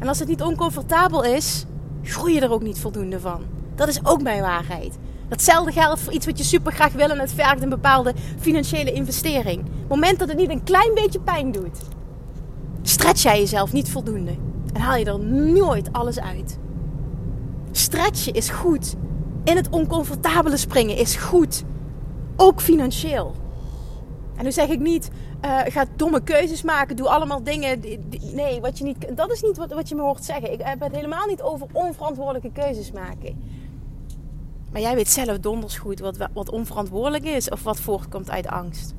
En 0.00 0.08
als 0.08 0.18
het 0.18 0.28
niet 0.28 0.42
oncomfortabel 0.42 1.24
is, 1.24 1.64
groei 2.02 2.34
je 2.34 2.40
er 2.40 2.52
ook 2.52 2.62
niet 2.62 2.78
voldoende 2.78 3.20
van. 3.20 3.42
Dat 3.74 3.88
is 3.88 4.04
ook 4.04 4.22
mijn 4.22 4.40
waarheid. 4.40 4.98
Datzelfde 5.28 5.72
geldt 5.72 6.00
voor 6.00 6.12
iets 6.12 6.26
wat 6.26 6.38
je 6.38 6.44
super 6.44 6.72
graag 6.72 6.92
wil 6.92 7.08
en 7.08 7.18
het 7.18 7.32
vergt 7.32 7.62
een 7.62 7.68
bepaalde 7.68 8.14
financiële 8.38 8.92
investering. 8.92 9.60
Op 9.60 9.78
het 9.78 9.88
moment 9.88 10.18
dat 10.18 10.28
het 10.28 10.36
niet 10.36 10.50
een 10.50 10.62
klein 10.62 10.94
beetje 10.94 11.20
pijn 11.20 11.52
doet, 11.52 11.78
stretch 12.82 13.22
jij 13.22 13.38
jezelf 13.38 13.72
niet 13.72 13.90
voldoende. 13.90 14.36
En 14.72 14.80
haal 14.80 14.96
je 14.96 15.04
er 15.04 15.20
nooit 15.24 15.92
alles 15.92 16.20
uit. 16.20 16.58
Stretchen 17.72 18.34
is 18.34 18.48
goed. 18.48 18.94
In 19.44 19.56
het 19.56 19.68
oncomfortabele 19.68 20.56
springen 20.56 20.96
is 20.96 21.16
goed. 21.16 21.64
Ook 22.36 22.60
financieel. 22.60 23.34
En 24.40 24.46
nu 24.46 24.52
zeg 24.52 24.68
ik 24.68 24.80
niet, 24.80 25.10
uh, 25.44 25.60
ga 25.64 25.84
domme 25.96 26.22
keuzes 26.22 26.62
maken, 26.62 26.96
doe 26.96 27.08
allemaal 27.08 27.42
dingen. 27.42 27.80
nee, 28.32 28.60
wat 28.60 28.78
je 28.78 28.84
niet, 28.84 29.16
dat 29.16 29.32
is 29.32 29.42
niet 29.42 29.56
wat, 29.56 29.72
wat 29.72 29.88
je 29.88 29.94
me 29.94 30.02
hoort 30.02 30.24
zeggen. 30.24 30.52
Ik 30.52 30.60
heb 30.62 30.80
het 30.80 30.94
helemaal 30.94 31.26
niet 31.26 31.42
over 31.42 31.66
onverantwoordelijke 31.72 32.50
keuzes 32.52 32.92
maken. 32.92 33.42
Maar 34.72 34.80
jij 34.80 34.94
weet 34.94 35.08
zelf 35.08 35.38
donders 35.38 35.78
goed 35.78 35.98
wat, 35.98 36.16
wat 36.32 36.50
onverantwoordelijk 36.50 37.24
is 37.24 37.50
of 37.50 37.62
wat 37.62 37.80
voortkomt 37.80 38.30
uit 38.30 38.46
angst. 38.46 38.94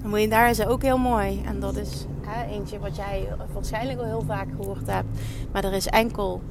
Dan 0.00 0.10
moet 0.10 0.20
je 0.20 0.28
daar 0.28 0.50
is 0.50 0.66
ook 0.66 0.82
heel 0.82 0.98
mooi. 0.98 1.42
En 1.44 1.60
dat 1.60 1.76
is 1.76 2.06
hè, 2.20 2.44
eentje 2.44 2.78
wat 2.78 2.96
jij 2.96 3.28
waarschijnlijk 3.52 3.98
al 3.98 4.04
heel 4.04 4.24
vaak 4.26 4.48
gehoord 4.56 4.86
hebt. 4.86 5.08
Maar 5.52 5.64
er 5.64 5.72
is 5.72 5.86
enkel, 5.86 6.42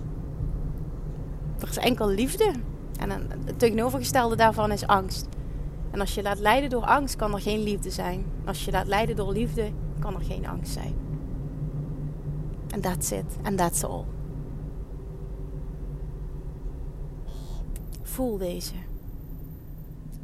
er 1.59 1.69
is 1.69 1.77
enkel 1.77 2.07
liefde. 2.07 2.51
En 2.99 3.09
het 3.45 3.59
tegenovergestelde 3.59 4.35
daarvan 4.35 4.71
is 4.71 4.87
angst. 4.87 5.27
En 5.95 6.01
als 6.01 6.15
je 6.15 6.21
laat 6.21 6.39
leiden 6.39 6.69
door 6.69 6.85
angst, 6.85 7.15
kan 7.15 7.33
er 7.33 7.39
geen 7.39 7.63
liefde 7.63 7.89
zijn. 7.89 8.25
Als 8.45 8.65
je 8.65 8.71
laat 8.71 8.87
leiden 8.87 9.15
door 9.15 9.31
liefde, 9.31 9.71
kan 9.99 10.15
er 10.15 10.21
geen 10.21 10.47
angst 10.47 10.73
zijn. 10.73 10.95
En 12.69 12.81
that's 12.81 13.11
it. 13.11 13.25
And 13.43 13.57
that's 13.57 13.83
all. 13.83 14.03
Voel 18.01 18.37
deze. 18.37 18.73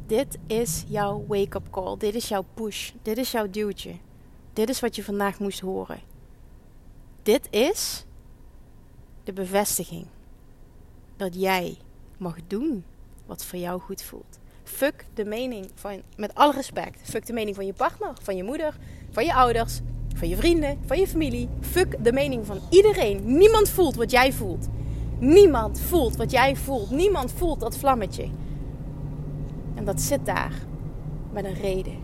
Dit 0.06 0.38
is 0.46 0.84
jouw 0.88 1.24
wake-up 1.26 1.70
call. 1.70 1.96
Dit 1.96 2.14
is 2.14 2.28
jouw 2.28 2.44
push. 2.54 2.92
Dit 3.02 3.18
is 3.18 3.30
jouw 3.30 3.50
duwtje. 3.50 3.94
Dit 4.52 4.68
is 4.68 4.80
wat 4.80 4.96
je 4.96 5.04
vandaag 5.04 5.38
moest 5.38 5.60
horen. 5.60 6.00
Dit 7.22 7.50
is 7.50 8.04
de 9.24 9.32
bevestiging 9.32 10.06
dat 11.16 11.34
jij 11.34 11.78
mag 12.16 12.36
doen 12.46 12.84
wat 13.26 13.44
voor 13.44 13.58
jou 13.58 13.80
goed 13.80 14.02
voelt. 14.02 14.40
Fuck 14.72 15.06
de 15.14 15.24
mening 15.24 15.66
van, 15.74 16.02
met 16.16 16.34
alle 16.34 16.52
respect, 16.52 17.00
fuck 17.02 17.26
de 17.26 17.32
mening 17.32 17.56
van 17.56 17.66
je 17.66 17.72
partner, 17.72 18.12
van 18.22 18.36
je 18.36 18.44
moeder, 18.44 18.76
van 19.10 19.24
je 19.24 19.34
ouders, 19.34 19.80
van 20.14 20.28
je 20.28 20.36
vrienden, 20.36 20.78
van 20.86 20.98
je 20.98 21.06
familie. 21.06 21.48
Fuck 21.60 22.04
de 22.04 22.12
mening 22.12 22.46
van 22.46 22.58
iedereen. 22.70 23.20
Niemand 23.24 23.68
voelt 23.68 23.96
wat 23.96 24.10
jij 24.10 24.32
voelt. 24.32 24.68
Niemand 25.18 25.80
voelt 25.80 26.16
wat 26.16 26.30
jij 26.30 26.56
voelt. 26.56 26.90
Niemand 26.90 27.32
voelt 27.32 27.60
dat 27.60 27.76
vlammetje. 27.76 28.28
En 29.74 29.84
dat 29.84 30.00
zit 30.00 30.26
daar 30.26 30.52
met 31.32 31.44
een 31.44 31.54
reden. 31.54 31.98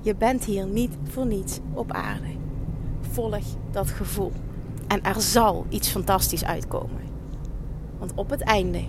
Je 0.00 0.14
bent 0.14 0.44
hier 0.44 0.66
niet 0.66 0.96
voor 1.02 1.26
niets 1.26 1.58
op 1.72 1.92
aarde. 1.92 2.30
Volg 3.00 3.44
dat 3.70 3.90
gevoel. 3.90 4.32
En 4.86 5.02
er 5.02 5.20
zal 5.20 5.66
iets 5.68 5.88
fantastisch 5.88 6.44
uitkomen. 6.44 7.02
Want 7.98 8.12
op 8.14 8.30
het 8.30 8.40
einde, 8.40 8.84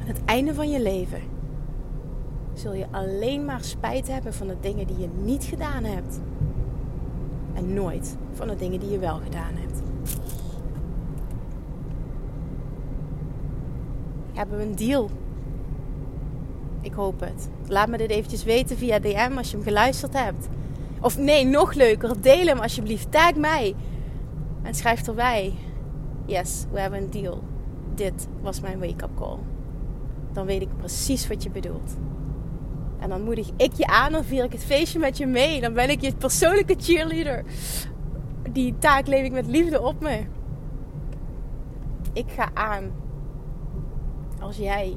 aan 0.00 0.06
het 0.06 0.20
einde 0.24 0.54
van 0.54 0.70
je 0.70 0.80
leven, 0.80 1.34
zul 2.58 2.72
je 2.72 2.86
alleen 2.90 3.44
maar 3.44 3.64
spijt 3.64 4.08
hebben 4.08 4.34
van 4.34 4.46
de 4.46 4.56
dingen 4.60 4.86
die 4.86 4.98
je 4.98 5.08
niet 5.22 5.44
gedaan 5.44 5.84
hebt. 5.84 6.20
En 7.54 7.74
nooit 7.74 8.16
van 8.32 8.48
de 8.48 8.56
dingen 8.56 8.80
die 8.80 8.90
je 8.90 8.98
wel 8.98 9.20
gedaan 9.24 9.54
hebt. 9.54 9.82
Hebben 14.32 14.58
we 14.58 14.64
een 14.64 14.76
deal? 14.76 15.10
Ik 16.80 16.92
hoop 16.92 17.20
het. 17.20 17.48
Laat 17.66 17.88
me 17.88 17.96
dit 17.96 18.10
eventjes 18.10 18.44
weten 18.44 18.76
via 18.76 18.98
DM 18.98 19.32
als 19.36 19.50
je 19.50 19.56
hem 19.56 19.64
geluisterd 19.64 20.12
hebt. 20.12 20.48
Of 21.00 21.18
nee, 21.18 21.44
nog 21.44 21.74
leuker, 21.74 22.20
deel 22.20 22.46
hem 22.46 22.58
alsjeblieft. 22.58 23.12
Tag 23.12 23.34
mij. 23.34 23.74
En 24.62 24.74
schrijf 24.74 25.06
erbij. 25.06 25.54
Yes, 26.24 26.64
we 26.70 26.80
hebben 26.80 27.02
een 27.02 27.10
deal. 27.10 27.42
Dit 27.94 28.28
was 28.40 28.60
mijn 28.60 28.78
wake-up 28.78 29.10
call. 29.16 29.38
Dan 30.32 30.46
weet 30.46 30.62
ik 30.62 30.76
precies 30.76 31.28
wat 31.28 31.42
je 31.42 31.50
bedoelt. 31.50 31.96
En 32.98 33.08
dan 33.08 33.22
moedig 33.22 33.50
ik 33.56 33.72
je 33.72 33.86
aan, 33.86 34.12
dan 34.12 34.24
vier 34.24 34.44
ik 34.44 34.52
het 34.52 34.64
feestje 34.64 34.98
met 34.98 35.16
je 35.16 35.26
mee. 35.26 35.60
Dan 35.60 35.72
ben 35.72 35.90
ik 35.90 36.00
je 36.00 36.14
persoonlijke 36.14 36.76
cheerleader. 36.78 37.44
Die 38.52 38.74
taak 38.78 39.06
leef 39.06 39.24
ik 39.24 39.32
met 39.32 39.46
liefde 39.46 39.80
op 39.80 40.00
me. 40.00 40.24
Ik 42.12 42.30
ga 42.30 42.50
aan 42.54 42.92
als 44.40 44.56
jij 44.56 44.96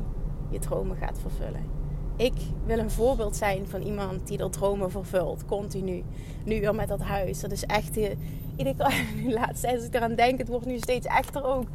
je 0.49 0.59
dromen 0.59 0.97
gaat 0.97 1.19
vervullen. 1.19 1.77
Ik 2.15 2.33
wil 2.65 2.77
een 2.77 2.91
voorbeeld 2.91 3.35
zijn 3.35 3.67
van 3.67 3.81
iemand 3.81 4.27
die 4.27 4.37
dat 4.37 4.53
dromen 4.53 4.91
vervult, 4.91 5.45
continu. 5.45 6.03
Nu 6.43 6.59
weer 6.59 6.75
met 6.75 6.87
dat 6.87 7.01
huis. 7.01 7.39
Dat 7.39 7.51
is 7.51 7.65
echt. 7.65 7.91
Keer, 7.91 8.15
laatst 9.39 9.65
als 9.65 9.83
ik 9.83 9.95
eraan 9.95 10.15
denk, 10.15 10.37
het 10.37 10.47
wordt 10.47 10.65
nu 10.65 10.77
steeds 10.77 11.05
echter 11.05 11.43
ook. 11.43 11.67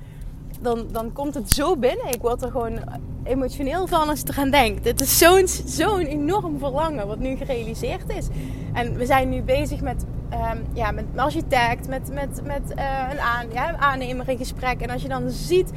Dan, 0.60 0.86
dan 0.92 1.12
komt 1.12 1.34
het 1.34 1.50
zo 1.50 1.76
binnen. 1.76 2.12
Ik 2.12 2.20
word 2.20 2.42
er 2.42 2.50
gewoon 2.50 2.78
emotioneel 3.24 3.86
van 3.86 4.08
als 4.08 4.20
ik 4.20 4.28
eraan 4.28 4.50
denk. 4.50 4.84
Dit 4.84 5.00
is 5.00 5.18
zo'n 5.18 5.48
zo'n 5.66 6.00
enorm 6.00 6.58
verlangen 6.58 7.06
wat 7.06 7.18
nu 7.18 7.36
gerealiseerd 7.36 8.16
is. 8.16 8.26
En 8.72 8.96
we 8.96 9.06
zijn 9.06 9.28
nu 9.28 9.42
bezig 9.42 9.80
met, 9.80 10.04
um, 10.32 10.64
ja, 10.72 10.90
met 10.90 11.04
architect, 11.16 11.88
met, 11.88 12.12
met, 12.12 12.40
met 12.44 12.62
uh, 12.78 13.08
een, 13.10 13.20
aan, 13.20 13.46
ja, 13.52 13.76
aannemer 13.76 14.28
in 14.28 14.38
gesprek. 14.38 14.80
En 14.80 14.90
als 14.90 15.02
je 15.02 15.08
dan 15.08 15.30
ziet, 15.30 15.70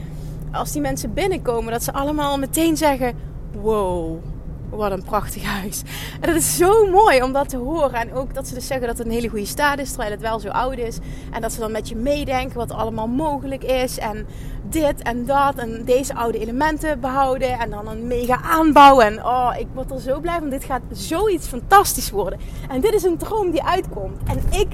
als 0.52 0.72
die 0.72 0.82
mensen 0.82 1.14
binnenkomen, 1.14 1.72
dat 1.72 1.84
ze 1.84 1.94
allemaal 1.94 2.38
meteen 2.38 2.78
zeggen: 2.78 3.14
Wow 3.62 4.20
wat 4.70 4.92
een 4.92 5.04
prachtig 5.04 5.44
huis. 5.44 5.82
En 6.22 6.28
dat 6.28 6.36
is 6.36 6.58
zo 6.58 6.90
mooi 6.90 7.24
om 7.24 7.34
dat 7.34 7.50
te 7.50 7.58
horen. 7.58 7.94
En 7.94 8.14
ook 8.14 8.34
dat 8.34 8.48
ze 8.48 8.54
dus 8.54 8.68
zeggen 8.68 8.88
dat 8.88 8.98
het 8.98 9.08
een 9.08 9.14
hele 9.14 9.28
goede 9.28 9.46
staat 9.46 9.80
is, 9.80 9.90
terwijl 9.90 10.12
het 10.12 10.22
wel 10.22 10.40
zo 10.40 10.50
oud 10.50 10.78
is. 10.78 10.98
En 11.32 11.42
dat 11.42 11.52
ze 11.54 11.60
dan 11.60 11.72
met 11.72 11.90
je 11.90 11.96
meedenken 11.96 12.58
wat 12.58 12.72
allemaal 12.72 13.08
mogelijk 13.08 13.64
is. 13.64 13.98
En 13.98 14.26
dit 14.70 15.02
en 15.02 15.26
dat. 15.26 15.56
En 15.56 15.86
deze 15.86 16.16
oude 16.16 16.40
elementen 16.40 17.00
behouden. 17.00 17.60
En 17.60 17.70
dan 17.70 17.88
een 17.88 18.08
mega 18.08 18.42
aanbouw. 18.42 19.00
En 19.00 19.26
oh, 19.26 19.54
ik 19.60 19.68
word 19.74 19.92
er 19.92 20.00
zo 20.00 20.20
blij 20.20 20.40
van. 20.40 20.50
Dit 20.50 20.64
gaat 20.64 20.82
zoiets 20.92 21.48
fantastisch 21.48 22.10
worden. 22.10 22.40
En 22.70 22.82
dit 22.82 22.94
is 22.94 23.04
een 23.04 23.18
droom 23.18 23.52
die 23.52 23.64
uitkomt. 23.64 24.22
En 24.26 24.60
ik 24.60 24.68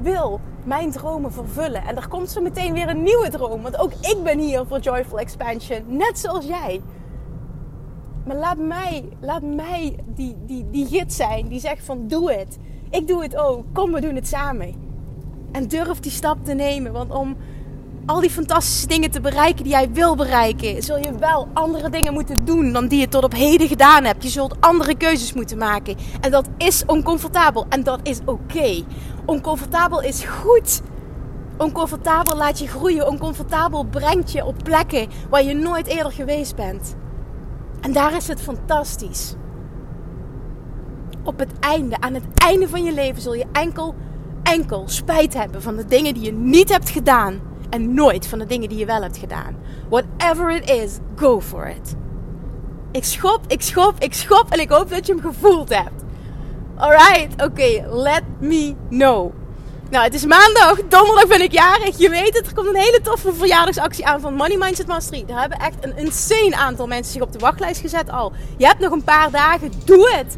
wil 0.00 0.40
mijn 0.64 0.90
dromen 0.90 1.32
vervullen. 1.32 1.82
En 1.84 1.96
er 1.96 2.08
komt 2.08 2.30
zo 2.30 2.40
meteen 2.40 2.72
weer 2.72 2.88
een 2.88 3.02
nieuwe 3.02 3.30
droom. 3.30 3.62
Want 3.62 3.78
ook 3.78 3.92
ik 3.92 4.16
ben 4.22 4.38
hier 4.38 4.64
voor 4.68 4.78
Joyful 4.78 5.18
Expansion. 5.18 5.84
Net 5.86 6.18
zoals 6.18 6.46
jij. 6.46 6.80
Maar 8.26 8.36
laat 8.36 8.58
mij, 8.58 9.08
laat 9.20 9.42
mij 9.42 9.96
die, 10.14 10.36
die, 10.46 10.66
die 10.70 10.86
gids 10.86 11.16
zijn 11.16 11.48
die 11.48 11.60
zegt 11.60 11.84
van 11.84 12.08
doe 12.08 12.32
het. 12.32 12.58
Ik 12.90 13.08
doe 13.08 13.22
het 13.22 13.36
ook. 13.36 13.64
Kom, 13.72 13.92
we 13.92 14.00
doen 14.00 14.14
het 14.14 14.28
samen. 14.28 14.74
En 15.52 15.68
durf 15.68 16.00
die 16.00 16.12
stap 16.12 16.44
te 16.44 16.52
nemen. 16.52 16.92
Want 16.92 17.10
om 17.10 17.36
al 18.06 18.20
die 18.20 18.30
fantastische 18.30 18.86
dingen 18.86 19.10
te 19.10 19.20
bereiken 19.20 19.64
die 19.64 19.72
jij 19.72 19.90
wil 19.92 20.16
bereiken, 20.16 20.82
zul 20.82 20.96
je 20.96 21.18
wel 21.18 21.48
andere 21.52 21.90
dingen 21.90 22.12
moeten 22.12 22.44
doen 22.44 22.72
dan 22.72 22.88
die 22.88 23.00
je 23.00 23.08
tot 23.08 23.24
op 23.24 23.32
heden 23.32 23.68
gedaan 23.68 24.04
hebt. 24.04 24.22
Je 24.22 24.28
zult 24.28 24.56
andere 24.60 24.96
keuzes 24.96 25.32
moeten 25.32 25.58
maken. 25.58 25.96
En 26.20 26.30
dat 26.30 26.48
is 26.58 26.84
oncomfortabel. 26.86 27.66
En 27.68 27.82
dat 27.82 28.00
is 28.02 28.18
oké. 28.24 28.84
Oncomfortabel 29.26 30.02
is 30.02 30.24
goed. 30.24 30.82
Oncomfortabel 31.58 32.36
laat 32.36 32.58
je 32.58 32.68
groeien. 32.68 33.08
Oncomfortabel 33.08 33.84
brengt 33.84 34.32
je 34.32 34.44
op 34.44 34.56
plekken 34.64 35.08
waar 35.30 35.44
je 35.44 35.54
nooit 35.54 35.86
eerder 35.86 36.12
geweest 36.12 36.56
bent. 36.56 36.96
En 37.86 37.92
daar 37.92 38.16
is 38.16 38.28
het 38.28 38.40
fantastisch. 38.40 39.34
Op 41.24 41.38
het 41.38 41.58
einde, 41.60 42.00
aan 42.00 42.14
het 42.14 42.24
einde 42.34 42.68
van 42.68 42.84
je 42.84 42.92
leven, 42.92 43.22
zul 43.22 43.34
je 43.34 43.44
enkel, 43.52 43.94
enkel 44.42 44.82
spijt 44.86 45.34
hebben 45.34 45.62
van 45.62 45.76
de 45.76 45.84
dingen 45.84 46.14
die 46.14 46.22
je 46.22 46.32
niet 46.32 46.68
hebt 46.68 46.90
gedaan. 46.90 47.40
En 47.70 47.94
nooit 47.94 48.26
van 48.26 48.38
de 48.38 48.46
dingen 48.46 48.68
die 48.68 48.78
je 48.78 48.86
wel 48.86 49.02
hebt 49.02 49.16
gedaan. 49.16 49.56
Whatever 49.88 50.50
it 50.50 50.70
is, 50.70 50.98
go 51.16 51.40
for 51.40 51.68
it. 51.68 51.94
Ik 52.90 53.04
schop, 53.04 53.40
ik 53.46 53.62
schop, 53.62 53.94
ik 53.98 54.14
schop 54.14 54.50
en 54.50 54.60
ik 54.60 54.70
hoop 54.70 54.90
dat 54.90 55.06
je 55.06 55.12
hem 55.12 55.22
gevoeld 55.22 55.68
hebt. 55.68 56.04
Alright, 56.76 57.42
oké, 57.42 57.88
let 57.90 58.22
me 58.40 58.74
know. 58.88 59.32
Nou, 59.90 60.04
het 60.04 60.14
is 60.14 60.24
maandag. 60.24 60.76
Donderdag 60.88 61.26
ben 61.26 61.42
ik 61.42 61.52
jarig. 61.52 61.98
Je 61.98 62.10
weet 62.10 62.36
het, 62.36 62.46
er 62.46 62.54
komt 62.54 62.68
een 62.68 62.76
hele 62.76 63.00
toffe 63.02 63.34
verjaardagsactie 63.34 64.06
aan 64.06 64.20
van 64.20 64.34
Money 64.34 64.56
Mindset 64.56 64.86
Mastery. 64.86 65.24
Daar 65.26 65.40
hebben 65.40 65.58
echt 65.58 65.76
een 65.80 65.96
insane 65.96 66.56
aantal 66.56 66.86
mensen 66.86 67.12
zich 67.12 67.22
op 67.22 67.32
de 67.32 67.38
wachtlijst 67.38 67.80
gezet 67.80 68.10
al. 68.10 68.32
Je 68.56 68.66
hebt 68.66 68.80
nog 68.80 68.92
een 68.92 69.04
paar 69.04 69.30
dagen. 69.30 69.72
Doe 69.84 70.10
het! 70.10 70.36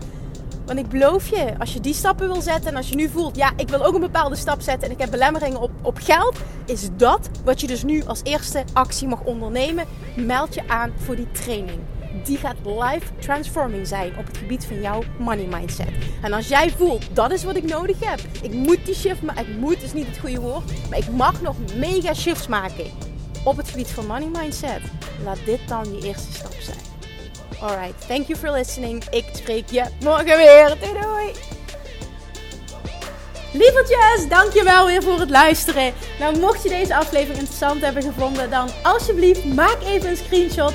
Want 0.67 0.79
ik 0.79 0.89
beloof 0.89 1.29
je, 1.29 1.55
als 1.59 1.73
je 1.73 1.81
die 1.81 1.95
stappen 1.95 2.27
wil 2.27 2.41
zetten 2.41 2.71
en 2.71 2.77
als 2.77 2.89
je 2.89 2.95
nu 2.95 3.09
voelt, 3.09 3.37
ja, 3.37 3.53
ik 3.57 3.69
wil 3.69 3.85
ook 3.85 3.95
een 3.95 4.01
bepaalde 4.01 4.37
stap 4.37 4.61
zetten 4.61 4.89
en 4.89 4.95
ik 4.95 5.01
heb 5.01 5.11
belemmeringen 5.11 5.61
op, 5.61 5.71
op 5.83 5.99
geld, 6.01 6.37
is 6.67 6.89
dat 6.97 7.29
wat 7.45 7.61
je 7.61 7.67
dus 7.67 7.83
nu 7.83 8.03
als 8.07 8.21
eerste 8.23 8.65
actie 8.73 9.09
mag 9.09 9.21
ondernemen. 9.21 9.87
Meld 10.17 10.55
je 10.55 10.69
aan 10.69 10.93
voor 11.05 11.17
die 11.17 11.31
training 11.31 11.81
die 12.29 12.39
gaat 12.39 12.57
life 12.65 13.07
transforming 13.19 13.87
zijn 13.87 14.17
op 14.19 14.27
het 14.27 14.37
gebied 14.37 14.65
van 14.65 14.81
jouw 14.81 15.03
money 15.19 15.47
mindset. 15.47 15.89
En 16.23 16.33
als 16.33 16.49
jij 16.49 16.71
voelt, 16.71 17.05
dat 17.13 17.33
is 17.33 17.45
wat 17.45 17.57
ik 17.57 17.65
nodig 17.65 17.97
heb. 18.05 18.21
Ik 18.43 18.53
moet 18.53 18.87
die 18.87 18.95
shift 18.95 19.23
maken. 19.23 19.49
Ik 19.49 19.57
moet 19.57 19.83
is 19.83 19.93
niet 19.93 20.07
het 20.07 20.19
goede 20.19 20.41
woord. 20.41 20.89
Maar 20.89 20.99
ik 20.99 21.11
mag 21.11 21.43
nog 21.43 21.57
mega 21.77 22.15
shifts 22.15 22.47
maken 22.47 22.85
op 23.45 23.57
het 23.57 23.69
gebied 23.69 23.89
van 23.89 24.07
money 24.07 24.29
mindset. 24.29 24.81
Laat 25.25 25.39
dit 25.45 25.61
dan 25.69 25.85
je 25.95 26.07
eerste 26.07 26.33
stap 26.33 26.55
zijn. 26.61 26.79
Alright, 27.61 28.07
thank 28.07 28.27
you 28.27 28.39
for 28.39 28.53
listening. 28.53 29.05
Ik 29.05 29.25
spreek 29.33 29.71
je 29.71 29.85
morgen 30.01 30.37
weer. 30.37 30.77
Doei 30.81 31.01
doei! 31.01 31.33
Lievertjes, 33.53 34.29
dankjewel 34.29 34.87
weer 34.87 35.03
voor 35.03 35.21
het 35.21 35.31
luisteren. 35.31 35.93
Nou, 36.19 36.39
mocht 36.39 36.63
je 36.63 36.69
deze 36.69 36.97
aflevering 36.97 37.39
interessant 37.39 37.81
hebben 37.81 38.03
gevonden, 38.03 38.51
dan 38.51 38.69
alsjeblieft 38.83 39.45
maak 39.45 39.79
even 39.85 40.11
een 40.11 40.17
screenshot 40.17 40.75